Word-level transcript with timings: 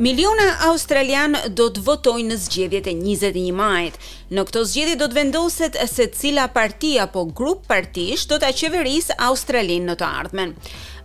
Miliona 0.00 0.56
australian 0.64 1.34
do 1.52 1.66
të 1.76 1.82
votojnë 1.84 2.30
në 2.30 2.36
zgjedhjet 2.40 2.86
e 2.88 2.94
21 2.96 3.50
majit. 3.52 3.98
Në 4.32 4.44
këto 4.48 4.62
zgjedhje 4.70 4.94
do 5.02 5.08
të 5.12 5.16
vendoset 5.18 5.76
se 5.92 6.06
cila 6.16 6.46
parti 6.54 6.94
apo 7.04 7.26
grup 7.36 7.66
partish 7.68 8.24
do 8.30 8.38
ta 8.40 8.48
qeverisë 8.60 9.18
Australinë 9.26 9.90
në 9.90 9.98
të 10.00 10.06
ardhmen. 10.22 10.54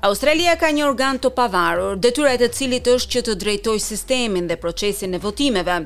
Australia 0.08 0.56
ka 0.62 0.72
një 0.72 0.88
organ 0.88 1.20
të 1.20 1.34
pavarur, 1.36 2.00
detyra 2.00 2.38
e 2.38 2.42
të 2.46 2.52
cilit 2.56 2.88
është 2.94 3.18
që 3.18 3.26
të 3.28 3.36
drejtoj 3.44 3.76
sistemin 3.84 4.48
dhe 4.48 4.56
procesin 4.64 5.12
e 5.12 5.24
votimeve. 5.28 5.78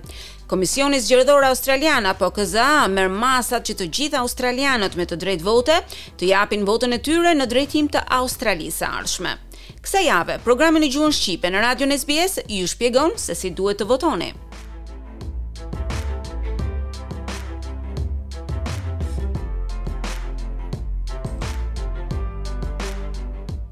Komisioni 0.49 1.02
Zgjedhor 1.02 1.48
Australian 1.49 2.05
apo 2.13 2.30
KZA 2.38 2.70
merr 2.94 3.09
masat 3.09 3.66
që 3.71 3.80
të 3.81 3.89
gjithë 3.95 4.21
australianët 4.21 4.94
me 5.02 5.09
të 5.09 5.17
drejtë 5.26 5.49
vote 5.49 5.81
të 6.21 6.30
japin 6.30 6.62
votën 6.70 6.94
e 6.94 7.02
tyre 7.09 7.34
në 7.41 7.49
drejtim 7.55 7.89
të 7.89 8.05
Australisë 8.21 8.84
së 8.84 8.91
ardhshme. 9.02 9.38
Kësa 9.86 10.02
jave, 10.05 10.38
programin 10.48 10.86
e 10.88 10.90
gjuhën 10.96 11.14
Shqipe 11.20 11.52
në 11.54 11.62
Radio 11.68 11.90
SBS 12.04 12.40
ju 12.59 12.72
shpjegon 12.73 13.16
se 13.28 13.38
si 13.44 13.54
duhet 13.62 13.84
të 13.84 13.88
votoni. 13.94 14.34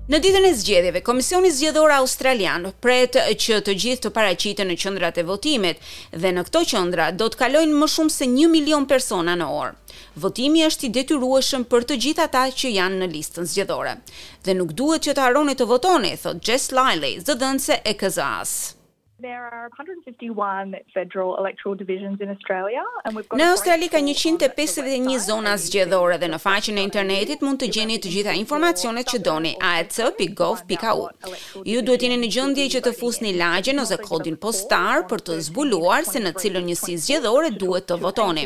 Në 0.08 0.22
ditën 0.24 0.46
e 0.48 0.54
zgjedhjeve, 0.56 1.02
Komisioni 1.04 1.50
Zgjedhor 1.52 1.92
Australian 1.98 2.70
pret 2.80 3.18
që 3.44 3.58
të 3.68 3.74
gjithë 3.84 4.06
të 4.06 4.12
paraqiten 4.16 4.70
në 4.72 4.78
qendrat 4.80 5.18
e 5.20 5.26
votimit 5.28 5.82
dhe 6.16 6.32
në 6.32 6.46
këto 6.48 6.62
qendra 6.70 7.10
do 7.12 7.28
të 7.34 7.40
kalojnë 7.42 7.76
më 7.82 7.90
shumë 7.96 8.14
se 8.16 8.28
1 8.30 8.48
milion 8.54 8.86
persona 8.88 9.36
në 9.42 9.50
orë. 9.58 9.76
Votimi 10.28 10.64
është 10.70 10.88
i 10.88 10.92
detyrueshëm 11.02 11.68
për 11.68 11.90
të 11.92 12.00
gjithë 12.08 12.24
ata 12.30 12.46
që 12.64 12.72
janë 12.78 13.02
në 13.04 13.12
listën 13.18 13.52
zgjedhore. 13.52 13.98
Dhe 14.48 14.56
nuk 14.62 14.72
duhet 14.80 15.04
që 15.04 15.12
të 15.20 15.28
harroni 15.28 15.60
të 15.60 15.68
votoni, 15.76 16.16
thot 16.24 16.40
Jess 16.48 16.72
Lyle, 16.80 17.14
zëdhënëse 17.28 17.82
e 17.84 17.96
KZAS. 18.00 18.56
There 19.20 19.44
are 19.44 19.70
151 19.70 20.76
federal 20.94 21.38
electoral 21.38 21.74
divisions 21.74 22.22
in 22.22 22.30
Australia 22.30 22.84
and 23.04 23.16
we've 23.16 23.28
got 23.30 23.40
Në 23.42 23.48
Australi 23.54 23.88
ka 23.90 23.98
151 24.06 25.16
zona 25.26 25.56
zgjedhore 25.58 26.20
dhe 26.22 26.30
në 26.30 26.40
faqen 26.44 26.78
e 26.78 26.84
internetit 26.86 27.42
mund 27.42 27.58
të 27.64 27.70
gjeni 27.74 27.96
të 28.04 28.12
gjitha 28.14 28.36
informacionet 28.38 29.10
që 29.10 29.22
doni 29.26 29.56
aec.gov.au. 29.58 31.10
Ju 31.66 31.82
duhet 31.90 32.06
jeni 32.06 32.20
në 32.22 32.30
gjendje 32.38 32.68
që 32.78 32.84
të 32.86 32.94
fusni 33.02 33.34
lagjen 33.42 33.82
ose 33.82 33.98
kodin 34.06 34.38
postar 34.38 35.08
për 35.10 35.26
të 35.30 35.40
zbuluar 35.50 36.06
se 36.06 36.22
në 36.22 36.36
cilën 36.38 36.70
njësi 36.70 37.00
zgjedhore 37.08 37.50
duhet 37.58 37.90
të 37.90 37.98
votoni. 38.06 38.46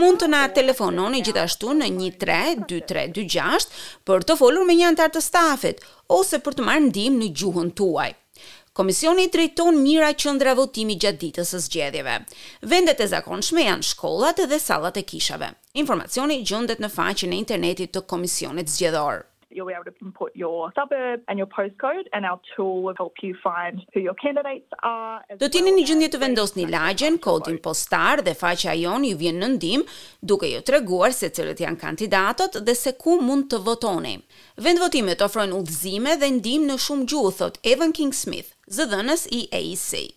Mund 0.00 0.24
të 0.24 0.32
na 0.32 0.46
telefononi 0.48 1.20
gjithashtu 1.28 1.76
në 1.82 1.92
132326 1.94 3.74
për 4.08 4.24
të 4.30 4.40
folur 4.42 4.64
me 4.64 4.80
një 4.80 4.92
antar 4.94 5.12
të 5.12 5.20
stafit 5.28 5.84
ose 6.16 6.40
për 6.40 6.56
të 6.56 6.70
marrë 6.72 6.88
ndihmë 6.88 7.20
në 7.26 7.34
gjuhën 7.42 7.74
tuaj. 7.80 8.14
Komisioni 8.76 9.28
drejton 9.32 9.78
mira 9.80 10.08
qendra 10.20 10.52
votimi 10.58 10.98
gjatë 11.00 11.16
ditës 11.22 11.52
së 11.54 11.60
zgjedhjeve. 11.66 12.16
Vendet 12.72 12.98
e 13.00 13.06
zakonshme 13.08 13.64
janë 13.64 13.88
shkollat 13.94 14.42
dhe 14.50 14.58
sallat 14.60 14.98
e 15.00 15.04
kishave. 15.12 15.48
Informacioni 15.84 16.42
gjendet 16.50 16.82
në 16.84 16.90
faqen 16.98 17.32
e 17.32 17.40
internetit 17.40 17.94
të 17.96 18.04
Komisionit 18.12 18.68
Zgjedhor 18.74 19.24
you'll 19.56 19.68
be 19.72 19.72
able 19.78 19.90
to 19.90 19.94
input 20.06 20.30
your 20.42 20.58
suburb 20.78 21.20
and 21.28 21.36
your 21.40 21.48
postcode 21.56 22.06
and 22.12 22.22
our 22.30 22.38
tool 22.54 22.74
will 22.84 22.98
help 23.02 23.14
you 23.26 23.32
find 23.42 23.74
who 23.92 24.00
your 24.06 24.16
candidates 24.24 24.70
are. 24.94 25.16
Do 25.42 25.48
tieni 25.54 25.72
një 25.76 25.84
gjendje 25.88 26.10
të 26.14 26.20
vendosni 26.22 26.66
lagjen, 26.70 27.16
kodin 27.24 27.56
postar 27.64 28.20
dhe 28.26 28.36
faqja 28.40 28.74
jon 28.82 29.08
ju 29.08 29.16
vjen 29.22 29.40
në 29.42 29.50
ndim 29.56 29.86
duke 30.32 30.50
ju 30.52 30.60
treguar 30.68 31.14
se 31.20 31.32
cilët 31.36 31.64
janë 31.64 31.80
kandidatët 31.84 32.60
dhe 32.68 32.74
se 32.82 32.92
ku 33.02 33.16
mund 33.24 33.48
të 33.52 33.62
votoni. 33.68 34.16
Vend 34.66 34.82
votimet 34.84 35.24
ofrojnë 35.28 35.56
udhëzime 35.62 36.18
dhe 36.20 36.30
ndihmë 36.38 36.70
në 36.70 36.78
shumë 36.86 37.08
gjuhë, 37.12 37.34
thot 37.40 37.58
Evan 37.72 37.96
King 38.00 38.12
Smith, 38.22 38.52
zëdhënës 38.78 39.26
i 39.32 39.42
AEC 39.56 40.08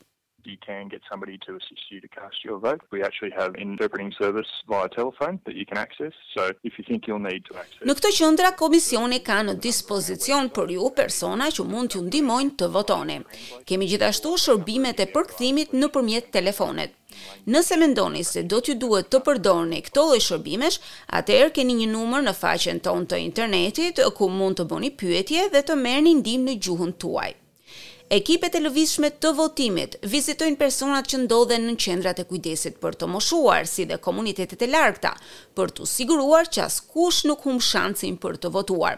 you 0.51 0.57
can 0.69 0.83
get 0.93 1.01
somebody 1.11 1.35
to 1.45 1.49
assist 1.59 1.83
you 1.91 1.99
to 2.05 2.09
cast 2.19 2.37
your 2.47 2.57
vote 2.65 2.81
we 2.93 2.99
actually 3.07 3.31
have 3.39 3.49
an 3.55 3.61
interpreting 3.73 4.11
service 4.21 4.49
via 4.71 4.87
telephone 4.99 5.35
that 5.45 5.55
you 5.59 5.65
can 5.71 5.77
access 5.85 6.13
so 6.35 6.41
if 6.67 6.73
you 6.77 6.83
think 6.89 6.99
you'll 7.07 7.25
need 7.31 7.43
to 7.49 7.53
access 7.61 7.85
Në 7.89 7.95
këtë 7.99 8.11
qendra 8.19 8.51
komisioni 8.63 9.19
ka 9.29 9.37
në 9.49 9.57
dispozicion 9.65 10.49
për 10.57 10.73
ju 10.77 10.89
persona 11.01 11.49
që 11.55 11.67
mund 11.73 11.93
t'ju 11.93 12.03
ndihmojnë 12.07 12.53
të 12.61 12.69
votoni 12.77 13.19
kemi 13.69 13.89
gjithashtu 13.91 14.33
shërbimet 14.45 15.03
e 15.05 15.09
përkthimit 15.17 15.75
nëpërmjet 15.83 16.31
telefonit 16.37 16.95
Nëse 17.51 17.75
mendoni 17.81 18.21
se 18.23 18.43
do 18.51 18.59
t'ju 18.63 18.75
duhet 18.81 19.07
të 19.13 19.19
përdorni 19.25 19.79
këto 19.83 20.03
lloj 20.07 20.19
shërbimesh, 20.23 20.77
atëherë 21.19 21.51
keni 21.57 21.73
një 21.81 21.87
numër 21.95 22.23
në 22.27 22.33
faqen 22.37 22.79
tonë 22.85 23.09
të 23.11 23.19
internetit 23.25 23.99
ku 24.15 24.29
mund 24.31 24.61
të 24.61 24.67
bëni 24.71 24.91
pyetje 25.01 25.47
dhe 25.55 25.65
të 25.67 25.79
merrni 25.83 26.13
ndihmë 26.21 26.47
në 26.53 26.57
gjuhën 26.65 26.93
tuaj. 27.01 27.31
Ekipet 28.09 28.55
e 28.57 28.59
lëvizshme 28.65 29.11
të 29.21 29.29
votimit 29.37 29.95
vizitojnë 30.09 30.57
personat 30.57 31.05
që 31.11 31.17
ndodhen 31.27 31.67
në 31.69 31.75
qendrat 31.83 32.21
e 32.23 32.23
kujdesit 32.25 32.79
për 32.81 32.97
të 32.97 33.09
moshuar 33.13 33.67
si 33.69 33.85
dhe 33.91 33.99
komunitetet 34.01 34.65
e 34.65 34.69
largëta, 34.71 35.11
për 35.53 35.69
të 35.77 35.85
siguruar 35.91 36.49
që 36.49 36.63
askush 36.63 37.19
nuk 37.29 37.45
humb 37.45 37.61
shansin 37.61 38.17
për 38.23 38.41
të 38.41 38.51
votuar. 38.57 38.97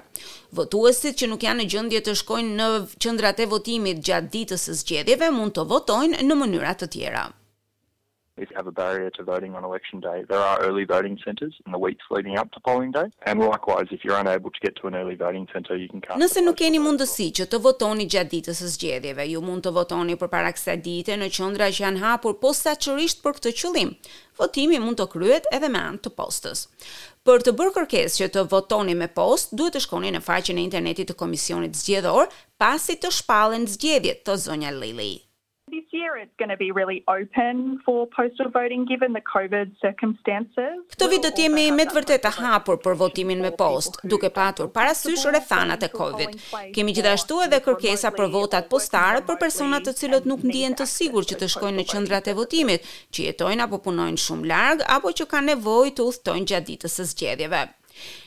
Votuesit 0.62 1.20
që 1.20 1.30
nuk 1.34 1.44
janë 1.44 1.60
në 1.64 1.70
gjendje 1.76 2.04
të 2.08 2.16
shkojnë 2.22 2.56
në 2.62 2.70
qendrat 3.04 3.44
e 3.44 3.50
votimit 3.58 4.00
gjatë 4.00 4.32
ditës 4.40 4.66
së 4.70 4.80
zgjedhjeve 4.86 5.32
mund 5.42 5.58
të 5.60 5.68
votojnë 5.76 6.24
në 6.32 6.42
mënyra 6.46 6.76
të 6.80 6.90
tjera 6.96 7.28
if 8.38 8.50
you 8.50 8.56
have 8.56 8.68
a 8.68 8.72
barrier 8.72 9.10
to 9.12 9.24
voting 9.24 9.56
on 9.56 9.64
election 9.64 10.00
day 10.00 10.24
there 10.30 10.40
are 10.50 10.58
early 10.62 10.86
voting 10.86 11.18
centers 11.26 11.54
in 11.66 11.72
the 11.72 11.78
weeks 11.78 12.04
leading 12.10 12.38
up 12.38 12.50
to 12.52 12.60
polling 12.62 12.92
day 12.92 13.08
and 13.26 13.40
likewise 13.40 13.88
if 13.92 14.04
you're 14.06 14.18
unable 14.26 14.50
to 14.50 14.60
get 14.62 14.74
to 14.78 14.88
an 14.88 14.96
early 14.96 15.16
voting 15.16 15.46
center 15.54 15.76
you 15.76 15.90
can 15.90 16.00
come 16.06 16.18
Nëse 16.22 16.42
nuk 16.46 16.58
keni 16.62 16.80
mundësi 16.80 17.28
që 17.40 17.50
të 17.52 17.60
votoni 17.66 18.08
gjatë 18.14 18.32
ditës 18.36 18.62
së 18.64 18.70
zgjedhjeve 18.78 19.26
ju 19.34 19.44
mund 19.44 19.66
të 19.68 19.74
votoni 19.76 20.16
përpara 20.22 20.54
kësaj 20.56 20.78
dite 20.86 21.18
në 21.20 21.30
qendra 21.36 21.68
që 21.76 21.84
janë 21.86 22.04
hapur 22.06 22.38
posaçërisht 22.46 23.22
për 23.26 23.38
këtë 23.40 23.54
qëllim 23.62 23.94
votimi 24.42 24.80
mund 24.84 25.02
të 25.02 25.10
kryhet 25.12 25.50
edhe 25.56 25.70
me 25.76 25.84
anë 25.92 26.04
të 26.08 26.14
postës 26.22 26.66
Për 27.28 27.44
të 27.46 27.52
bërë 27.60 27.74
kërkesë 27.80 28.18
që 28.22 28.28
të 28.36 28.44
votoni 28.56 28.96
me 28.98 29.06
post 29.20 29.52
duhet 29.60 29.76
të 29.78 29.84
shkoni 29.86 30.10
në 30.16 30.24
faqen 30.26 30.58
e 30.58 30.64
internetit 30.66 31.12
të 31.12 31.20
komisionit 31.22 31.78
zgjedhor 31.84 32.32
pasi 32.64 32.96
të 33.04 33.12
shpallen 33.20 33.68
zgjedhjet 33.76 34.24
të 34.26 34.40
zonja 34.48 34.72
Lili 34.80 35.14
year 36.02 36.12
it's 36.24 36.36
going 36.42 36.54
to 36.56 36.60
be 36.66 36.70
really 36.80 37.00
open 37.18 37.54
for 37.86 38.00
postal 38.20 38.50
voting 38.60 38.82
given 38.92 39.10
the 39.20 39.24
covid 39.36 39.68
circumstances. 39.86 40.72
vit 41.12 41.24
do 41.28 41.32
të 41.38 41.46
jemi 41.46 41.66
me 41.78 41.86
të 41.90 41.96
vërtetë 42.00 42.24
të 42.26 42.32
hapur 42.38 42.78
për 42.86 42.96
votimin 43.04 43.44
me 43.46 43.52
postë, 43.62 44.04
duke 44.14 44.30
patur 44.38 44.70
parasysh 44.78 45.26
rrethanat 45.32 45.84
e 45.88 45.90
covid. 46.00 46.38
Kemi 46.78 46.96
gjithashtu 46.98 47.40
edhe 47.48 47.62
kërkesa 47.68 48.14
për 48.20 48.32
votat 48.38 48.70
postare 48.74 49.24
për 49.30 49.40
persona 49.44 49.82
të 49.86 49.96
cilët 50.02 50.30
nuk 50.32 50.44
ndihen 50.48 50.76
të 50.82 50.90
sigurt 50.96 51.30
që 51.32 51.40
të 51.42 51.52
shkojnë 51.56 51.80
në 51.84 51.88
qendrat 51.94 52.32
e 52.34 52.38
votimit, 52.42 52.90
që 53.14 53.28
jetojnë 53.30 53.68
apo 53.68 53.82
punojnë 53.90 54.24
shumë 54.26 54.52
larg 54.54 54.86
apo 54.98 55.14
që 55.20 55.30
kanë 55.36 55.50
nevojë 55.54 55.96
të 56.00 56.10
udhtojnë 56.12 56.52
gjatë 56.54 56.70
ditës 56.72 57.00
së 57.00 57.10
zgjedhjeve. 57.14 57.66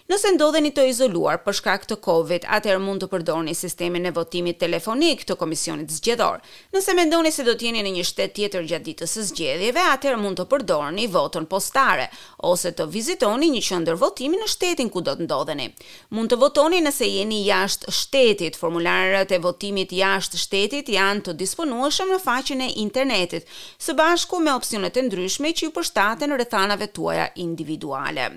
Nëse 0.04 0.28
ndodheni 0.34 0.69
të 0.76 0.82
izoluar 0.91 1.38
për 1.47 1.54
shkak 1.62 1.87
të 1.88 1.97
Covid, 2.04 2.42
atëherë 2.53 2.81
mund 2.84 3.00
të 3.00 3.06
përdorni 3.09 3.54
sistemin 3.56 4.04
e 4.04 4.10
votimit 4.12 4.59
telefonik 4.60 5.22
të 5.25 5.32
Komisionit 5.41 5.88
Zgjedhor. 5.94 6.42
Nëse 6.76 6.92
mendoni 6.98 7.31
se 7.32 7.47
do 7.47 7.54
të 7.56 7.65
jeni 7.70 7.81
në 7.87 7.92
një 7.94 8.03
shtet 8.04 8.34
tjetër 8.37 8.66
gjatë 8.69 8.84
ditës 8.91 9.15
së 9.16 9.22
zgjedhjeve, 9.31 9.84
atëherë 9.94 10.19
mund 10.20 10.42
të 10.42 10.47
përdorni 10.50 11.06
votën 11.09 11.47
postare 11.48 12.04
ose 12.50 12.75
të 12.76 12.84
vizitoni 12.92 13.48
një 13.54 13.62
qendër 13.70 13.97
votimi 14.03 14.42
në 14.42 14.50
shtetin 14.53 14.91
ku 14.92 15.00
do 15.09 15.15
të 15.16 15.25
ndodheni. 15.25 15.70
Mund 16.12 16.34
të 16.34 16.38
votoni 16.44 16.82
nëse 16.84 17.09
jeni 17.09 17.41
jashtë 17.47 17.97
shtetit. 18.03 18.60
Formularët 18.60 19.32
e 19.32 19.41
votimit 19.48 19.97
jashtë 19.97 20.42
shtetit 20.44 20.92
janë 20.98 21.25
të 21.31 21.36
disponueshëm 21.41 22.12
në 22.12 22.21
faqen 22.26 22.60
e 22.60 22.69
internetit, 22.84 23.48
së 23.81 23.97
bashku 23.97 24.44
me 24.44 24.53
opsionet 24.53 25.00
e 25.00 25.09
ndryshme 25.09 25.57
që 25.57 25.71
ju 25.71 25.72
përshtaten 25.80 26.36
rrethanave 26.36 26.92
tuaja 26.92 27.30
individuale. 27.47 28.28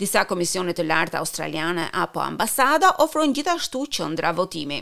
Disa 0.00 0.24
komisione 0.26 0.72
të 0.74 0.88
karta 1.02 1.18
australiane 1.18 1.90
apo 1.92 2.20
ambasada 2.22 2.88
ofron 3.04 3.32
gjithashtu 3.36 3.80
qendra 3.94 4.30
votimi. 4.40 4.78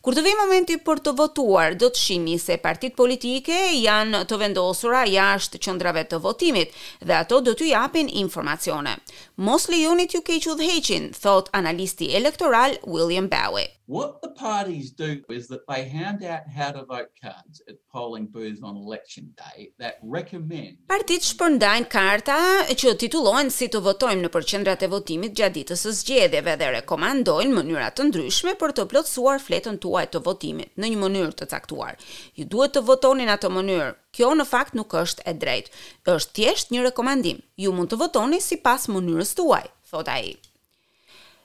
Kur 0.00 0.14
të 0.16 0.22
vi 0.24 0.30
momenti 0.32 0.78
për 0.80 1.00
të 1.04 1.12
votuar, 1.18 1.74
do 1.76 1.90
të 1.92 2.00
shihni 2.00 2.34
se 2.40 2.54
partitë 2.62 2.96
politike 2.96 3.56
janë 3.84 4.22
të 4.30 4.38
vendosura 4.40 5.02
jashtë 5.04 5.60
qendrave 5.66 6.06
të 6.08 6.22
votimit 6.24 6.72
dhe 7.04 7.18
ato 7.18 7.42
do 7.44 7.52
t'ju 7.52 7.68
japin 7.68 8.08
informacione. 8.22 8.94
Mos 9.36 9.68
lejoni 9.68 10.06
të 10.08 10.16
ju 10.16 10.24
keq 10.30 10.46
udhëheqin, 10.54 11.10
thot 11.20 11.52
analisti 11.60 12.08
elektoral 12.16 12.78
William 12.86 13.28
Bowie. 13.28 13.66
What 13.90 14.20
the 14.22 14.28
parties 14.38 14.92
do 14.92 15.16
is 15.34 15.48
that 15.48 15.62
they 15.68 15.82
hand 15.84 16.20
out 16.22 16.44
how 16.56 16.68
to 16.76 16.84
vote 16.86 17.08
cards 17.20 17.58
at 17.66 17.74
polling 17.92 18.28
booths 18.30 18.60
on 18.62 18.76
election 18.76 19.34
day 19.40 19.62
that 19.82 19.98
recommend 20.18 20.76
Partit 20.92 21.26
shpërndajnë 21.26 21.88
karta 21.94 22.36
që 22.70 22.92
titullohen 23.02 23.50
si 23.50 23.66
të 23.74 23.80
votojmë 23.88 24.22
nëpër 24.28 24.46
qendrat 24.52 24.84
e 24.84 24.88
votimit 24.94 25.34
gjatë 25.40 25.56
ditës 25.56 25.82
së 25.88 25.94
zgjedhjeve 26.04 26.54
dhe 26.62 26.70
rekomandojnë 26.78 27.50
mënyra 27.58 27.90
të 27.98 28.06
ndryshme 28.12 28.54
për 28.62 28.76
të 28.78 28.86
plotësuar 28.92 29.42
fletën 29.42 29.82
tu 29.82 29.89
tuaj 29.90 30.04
të 30.14 30.20
votimit 30.24 30.70
në 30.78 30.90
një 30.92 30.98
mënyrë 31.02 31.32
të 31.38 31.46
caktuar. 31.50 31.96
Ju 32.38 32.44
duhet 32.52 32.72
të 32.76 32.82
votoni 32.90 33.26
në 33.26 33.34
atë 33.34 33.48
mënyrë. 33.54 33.88
Kjo 34.14 34.32
në 34.38 34.44
fakt 34.50 34.74
nuk 34.78 34.94
është 35.00 35.24
e 35.26 35.32
drejtë. 35.34 35.70
Është 36.14 36.34
thjesht 36.38 36.70
një 36.72 36.84
rekomandim. 36.86 37.40
Ju 37.64 37.72
mund 37.74 37.90
të 37.90 37.98
votoni 38.04 38.38
sipas 38.40 38.86
mënyrës 38.92 39.34
tuaj, 39.38 39.64
thot 39.90 40.06
ai. 40.06 40.38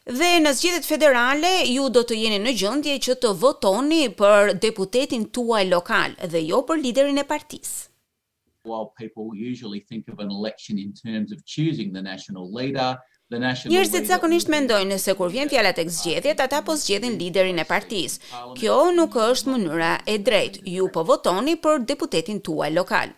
Dhe 0.05 0.29
në 0.43 0.51
zgjedhjet 0.53 0.85
federale 0.85 1.55
ju 1.73 1.87
do 1.89 2.03
të 2.05 2.13
jeni 2.21 2.37
në 2.45 2.51
gjendje 2.59 2.99
që 3.05 3.15
të 3.23 3.31
votoni 3.41 4.03
për 4.19 4.53
deputetin 4.61 5.25
tuaj 5.33 5.63
lokal 5.71 6.13
dhe 6.29 6.43
jo 6.45 6.59
për 6.67 6.81
liderin 6.83 7.17
e 7.17 7.25
partisë. 7.25 7.89
While 8.69 8.93
people 9.01 9.29
usually 9.49 9.79
think 9.89 10.07
of 10.13 10.19
an 10.21 10.29
election 10.33 10.77
in 10.77 10.93
terms 10.93 11.31
of 11.33 11.41
choosing 11.53 11.93
the 11.93 12.01
national 12.01 12.45
leader, 12.59 12.97
Njerëzit 13.25 14.05
zakonisht 14.05 14.51
mendojnë 14.53 14.85
nëse 14.91 15.13
kur 15.17 15.31
vjen 15.33 15.49
fjala 15.49 15.71
tek 15.73 15.87
zgjedhjet, 15.89 16.41
ata 16.43 16.59
po 16.61 16.75
zgjedhin 16.77 17.15
liderin 17.17 17.57
e 17.57 17.63
partisë. 17.65 18.19
Kjo 18.59 18.75
nuk 18.93 19.15
është 19.17 19.49
mënyra 19.49 19.95
e 20.13 20.19
drejtë. 20.21 20.59
Ju 20.69 20.85
po 20.93 21.01
votoni 21.09 21.55
për 21.63 21.87
deputetin 21.89 22.37
tuaj 22.45 22.69
lokal. 22.75 23.15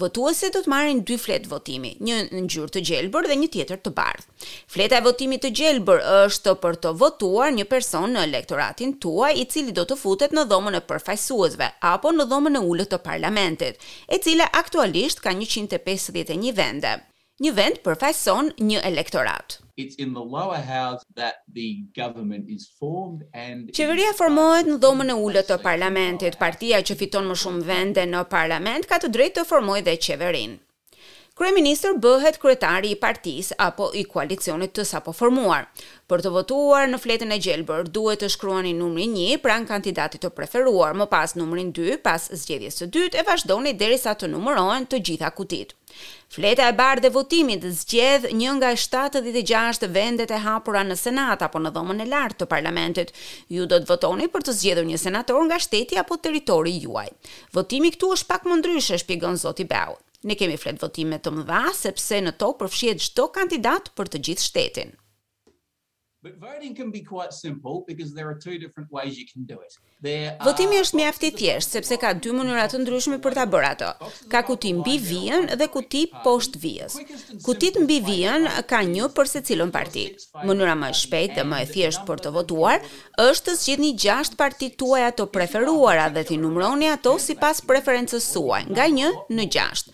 Votuesit 0.00 0.56
do 0.56 0.62
të 0.64 0.72
marrin 0.72 1.02
dy 1.04 1.18
fletë 1.20 1.52
votimi, 1.52 1.90
një 2.00 2.22
në 2.30 2.40
ngjyrë 2.46 2.72
të 2.78 2.82
gjelbër 2.88 3.28
dhe 3.28 3.36
një 3.42 3.50
tjetër 3.58 3.82
të 3.84 3.92
bardhë. 3.98 4.48
Fleta 4.76 4.96
e 4.96 5.02
votimit 5.10 5.44
të 5.44 5.52
gjelbër 5.60 6.00
është 6.22 6.56
për 6.64 6.80
të 6.80 6.94
votuar 7.04 7.52
një 7.58 7.68
person 7.74 8.16
në 8.16 8.24
elektoratin 8.30 8.96
tuaj 9.04 9.34
i 9.42 9.44
cili 9.52 9.76
do 9.76 9.84
të 9.92 10.00
futet 10.06 10.32
në 10.32 10.46
dhomën 10.54 10.80
e 10.80 10.80
përfaqësuesve 10.88 11.68
apo 11.92 12.14
në 12.16 12.30
dhomën 12.32 12.56
e 12.56 12.64
ulët 12.72 12.94
të 12.96 13.02
parlamentit, 13.10 13.76
e 14.08 14.22
cila 14.24 14.48
aktualisht 14.64 15.20
ka 15.20 15.36
151 15.44 16.56
vende 16.56 16.96
një 17.40 17.52
vend 17.56 17.78
përfaqëson 17.86 18.50
një 18.68 18.80
elektorat. 18.90 19.54
It's 19.80 19.96
in 19.96 20.12
the 20.12 20.20
lower 20.36 20.60
house 20.60 21.00
that 21.16 21.38
the 21.58 21.68
government 21.98 22.50
is 22.56 22.66
formed 22.80 23.22
and 23.32 23.72
Qeveria 23.78 24.12
formohet 24.18 24.68
në 24.68 24.76
dhomën 24.82 25.14
e 25.14 25.16
ulët 25.24 25.48
të 25.48 25.56
parlamentit. 25.64 26.36
Partia 26.42 26.82
që 26.84 26.96
fiton 27.00 27.30
më 27.30 27.36
shumë 27.44 27.64
vende 27.70 28.04
në 28.12 28.26
parlament 28.36 28.90
ka 28.92 29.00
të 29.00 29.08
drejtë 29.16 29.40
të 29.40 29.48
formojë 29.54 29.86
dhe 29.88 29.96
qeverinë 30.08 30.58
kryeministër 31.40 31.94
bëhet 32.04 32.36
kryetari 32.42 32.90
i 32.92 32.96
partisë 33.00 33.56
apo 33.64 33.86
i 33.96 34.02
koalicionit 34.04 34.74
të 34.76 34.84
sapo 34.84 35.12
formuar. 35.16 35.62
Për 36.10 36.20
të 36.26 36.32
votuar 36.34 36.90
në 36.92 36.98
fletën 37.00 37.30
e 37.32 37.38
gjelbër 37.40 37.86
duhet 37.96 38.20
të 38.20 38.28
shkruani 38.34 38.74
numrin 38.76 39.14
1 39.16 39.40
pranë 39.40 39.64
kandidatit 39.70 40.20
të 40.20 40.30
preferuar, 40.36 40.92
më 41.00 41.06
pas 41.14 41.32
numrin 41.40 41.70
2 41.78 41.96
pas 42.04 42.26
zgjedhjes 42.42 42.82
së 42.82 42.88
dytë 42.96 43.22
e 43.22 43.24
vazhdoni 43.30 43.72
derisa 43.80 44.12
të 44.20 44.28
numërohen 44.34 44.84
të 44.92 45.00
gjitha 45.08 45.30
kutit. 45.38 45.72
Fleta 46.28 46.68
e 46.68 46.76
bardhë 46.76 47.08
e 47.08 47.12
votimit 47.16 47.64
zgjedh 47.80 48.28
një 48.36 48.52
nga 48.60 48.74
76 48.84 49.88
vendet 49.96 50.28
e 50.36 50.42
hapura 50.44 50.84
në 50.90 50.98
Senat 51.06 51.40
apo 51.48 51.56
në 51.64 51.72
dhomën 51.78 52.04
e 52.04 52.08
lartë 52.12 52.42
të 52.42 52.50
parlamentit. 52.52 53.14
Ju 53.48 53.64
do 53.64 53.80
të 53.80 53.88
votoni 53.94 54.28
për 54.36 54.44
të 54.50 54.58
zgjedhur 54.60 54.88
një 54.92 55.00
senator 55.06 55.40
nga 55.48 55.56
shteti 55.58 55.96
apo 56.04 56.20
territori 56.20 56.76
juaj. 56.84 57.08
Votimi 57.56 57.94
këtu 57.96 58.12
është 58.18 58.28
pak 58.34 58.44
më 58.52 58.60
ndryshe, 58.60 59.00
shpjegon 59.00 59.40
Zoti 59.46 59.64
Beau. 59.72 59.96
Ne 60.22 60.36
kemi 60.36 60.56
flet 60.62 60.80
votime 60.84 61.18
të 61.26 61.30
mëdha 61.36 61.60
sepse 61.78 62.18
në 62.26 62.34
tokë 62.42 62.60
përfshihet 62.64 63.04
çdo 63.06 63.26
kandidat 63.38 63.88
për 64.00 64.12
të 64.16 64.26
gjithë 64.28 64.48
shtetin. 64.50 64.92
But 66.22 66.32
voting 66.48 66.74
can 66.76 66.90
be 66.90 67.00
quite 67.16 67.32
simple 67.32 67.76
because 67.90 68.08
there 68.16 68.28
are 68.32 68.38
two 68.46 68.56
different 68.64 68.88
ways 68.96 69.12
you 69.22 69.26
can 69.32 69.42
do 69.52 69.56
it. 69.66 69.72
There 70.08 70.26
are 70.32 70.46
Votimi 70.48 70.76
është 70.82 70.98
mjaft 70.98 71.22
i 71.24 71.30
thjeshtë 71.36 71.72
sepse 71.78 71.96
ka 72.00 72.10
dy 72.16 72.34
mënyra 72.36 72.66
të 72.68 72.80
ndryshme 72.82 73.16
për 73.24 73.36
ta 73.38 73.46
bërë 73.52 73.68
ato. 73.72 74.08
Ka 74.32 74.42
kuti 74.48 74.74
mbi 74.76 74.98
vijën 75.00 75.46
dhe 75.60 75.68
kuti 75.72 76.02
poshtë 76.24 76.60
vijës. 76.62 76.96
Kutit 77.44 77.78
mbi 77.86 77.96
vijën 78.04 78.44
ka 78.68 78.82
një 78.90 79.08
për 79.16 79.30
secilën 79.32 79.72
parti. 79.72 80.04
Mënyra 80.44 80.74
më 80.82 80.90
e 80.92 80.98
shpejtë 81.00 81.38
dhe 81.40 81.46
më 81.54 81.62
e 81.66 81.70
thjeshtë 81.72 82.04
për 82.10 82.22
të 82.26 82.34
votuar 82.36 82.84
është 83.24 83.46
të 83.48 83.56
zgjidhni 83.62 83.90
gjashtë 84.04 84.40
partitë 84.42 84.76
tuaja 84.82 85.14
të 85.16 85.28
preferuara 85.36 86.10
dhe 86.12 86.26
t'i 86.28 86.36
numëroni 86.44 86.92
ato 86.92 87.16
sipas 87.18 87.64
preferencës 87.68 88.28
suaj, 88.34 88.66
nga 88.68 88.88
1 88.92 89.16
në 89.38 89.48
6. 89.56 89.88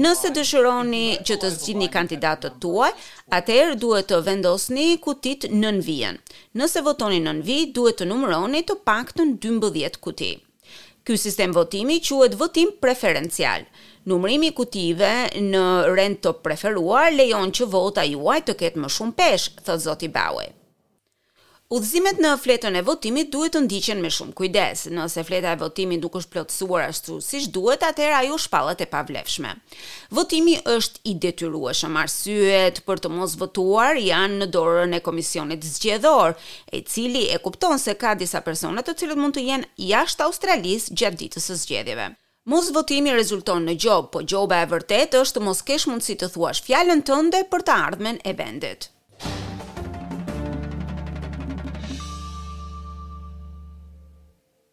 Nëse 0.00 0.32
dëshironi 0.36 1.04
që 1.26 1.36
të 1.42 1.52
zgjidhni 1.56 1.90
kandidatët 1.92 2.56
tuaj, 2.64 2.92
atëherë 3.36 3.76
duhet 3.82 4.06
të 4.08 4.20
vendosni 4.28 4.88
kutit 5.02 5.48
në 5.50 5.65
nën 5.70 5.82
vijën. 5.82 6.18
Nëse 6.58 6.82
votoni 6.84 7.18
nën 7.24 7.40
vi, 7.48 7.58
duhet 7.74 7.98
të 8.00 8.06
numëroni 8.10 8.60
të 8.68 8.76
paktën 8.88 9.34
12 9.42 9.98
kuti. 10.04 10.30
Ky 11.06 11.16
sistem 11.22 11.52
votimi 11.54 12.00
quhet 12.02 12.34
votim 12.40 12.72
preferencial. 12.82 13.66
Numërimi 14.10 14.50
i 14.52 14.56
kutive 14.56 15.12
në 15.52 15.64
rend 15.94 16.20
të 16.26 16.34
preferuar 16.44 17.12
lejon 17.14 17.54
që 17.58 17.68
vota 17.72 18.04
juaj 18.10 18.40
të 18.46 18.58
ketë 18.62 18.82
më 18.84 18.92
shumë 18.98 19.18
peshë, 19.18 19.54
thot 19.66 19.82
zoti 19.86 20.08
Bauer. 20.18 20.50
Udhëzimet 21.74 22.20
në 22.22 22.28
fletën 22.38 22.76
e 22.78 22.80
votimit 22.86 23.30
duhet 23.34 23.56
të 23.56 23.60
ndiqen 23.64 23.98
me 23.98 24.06
shumë 24.14 24.36
kujdes. 24.38 24.84
Nëse 24.94 25.24
fleta 25.26 25.50
e 25.50 25.58
votimit 25.58 25.98
nuk 25.98 26.14
është 26.20 26.30
plotësuar 26.36 26.84
ashtu 26.92 27.16
siç 27.26 27.48
duhet, 27.56 27.82
atëherë 27.88 28.20
ajo 28.20 28.36
shpallet 28.38 28.84
e 28.84 28.86
pavlefshme. 28.92 29.50
Votimi 30.14 30.54
është 30.74 31.02
i 31.10 31.16
detyrueshëm. 31.26 31.98
Arsyet 32.04 32.78
për 32.86 33.02
të 33.02 33.10
mos 33.16 33.34
votuar 33.42 33.98
janë 33.98 34.38
në 34.44 34.48
dorën 34.54 34.94
e 34.94 35.02
komisionit 35.08 35.66
zgjedhor, 35.72 36.36
i 36.70 36.84
cili 36.86 37.24
e 37.34 37.40
kupton 37.42 37.82
se 37.82 37.96
ka 38.04 38.14
disa 38.22 38.44
persona 38.46 38.86
të 38.86 38.94
cilët 39.02 39.18
mund 39.24 39.34
të 39.40 39.44
jenë 39.48 39.88
jashtë 39.88 40.26
Australisë 40.28 40.94
gjatë 41.02 41.20
ditës 41.24 41.50
së 41.50 41.58
zgjedhjeve. 41.64 42.12
Mos 42.46 42.70
votimi 42.78 43.10
rezulton 43.18 43.66
në 43.66 43.74
gjob, 43.82 44.12
po 44.14 44.22
gjoba 44.22 44.62
e 44.62 44.70
vërtetë 44.76 45.18
është 45.26 45.40
të 45.40 45.48
mos 45.50 45.66
kesh 45.72 45.90
mundësi 45.90 46.20
të 46.22 46.30
thuash 46.36 46.62
fjalën 46.70 47.02
tënde 47.10 47.42
për 47.50 47.66
të 47.66 47.80
ardhmen 47.90 48.22
e 48.22 48.38
vendit. 48.44 48.92